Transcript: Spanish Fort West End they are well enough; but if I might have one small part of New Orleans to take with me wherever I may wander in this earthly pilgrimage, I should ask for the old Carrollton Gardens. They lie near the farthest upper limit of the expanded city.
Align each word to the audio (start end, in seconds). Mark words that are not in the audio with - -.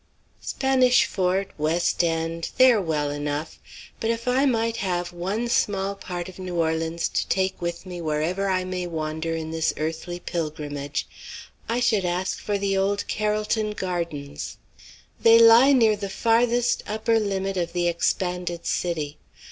Spanish 0.41 1.05
Fort 1.05 1.51
West 1.59 2.03
End 2.03 2.49
they 2.57 2.71
are 2.71 2.81
well 2.81 3.11
enough; 3.11 3.59
but 3.99 4.09
if 4.09 4.27
I 4.27 4.47
might 4.47 4.77
have 4.77 5.13
one 5.13 5.47
small 5.47 5.93
part 5.93 6.27
of 6.27 6.39
New 6.39 6.55
Orleans 6.55 7.07
to 7.09 7.27
take 7.29 7.61
with 7.61 7.85
me 7.85 8.01
wherever 8.01 8.49
I 8.49 8.63
may 8.63 8.87
wander 8.87 9.35
in 9.35 9.51
this 9.51 9.75
earthly 9.77 10.19
pilgrimage, 10.19 11.05
I 11.69 11.79
should 11.81 12.03
ask 12.03 12.39
for 12.39 12.57
the 12.57 12.75
old 12.75 13.07
Carrollton 13.07 13.73
Gardens. 13.73 14.57
They 15.21 15.37
lie 15.37 15.71
near 15.71 15.95
the 15.95 16.09
farthest 16.09 16.81
upper 16.87 17.19
limit 17.19 17.55
of 17.55 17.71
the 17.73 17.87
expanded 17.87 18.65
city. 18.65 19.19